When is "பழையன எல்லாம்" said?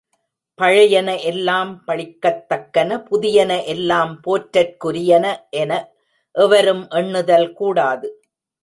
0.59-1.83